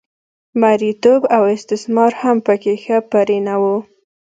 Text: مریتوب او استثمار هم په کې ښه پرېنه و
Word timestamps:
مریتوب 0.61 1.21
او 1.35 1.43
استثمار 1.55 2.11
هم 2.21 2.37
په 2.45 2.53
کې 2.61 2.73
ښه 2.83 2.97
پرېنه 3.11 3.55
و 3.61 3.63